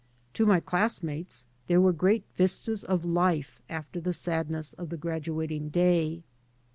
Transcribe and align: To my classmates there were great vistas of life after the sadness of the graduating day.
To 0.33 0.47
my 0.47 0.59
classmates 0.59 1.45
there 1.67 1.79
were 1.79 1.93
great 1.93 2.23
vistas 2.35 2.83
of 2.83 3.05
life 3.05 3.61
after 3.69 4.01
the 4.01 4.13
sadness 4.13 4.73
of 4.73 4.89
the 4.89 4.97
graduating 4.97 5.69
day. 5.69 6.23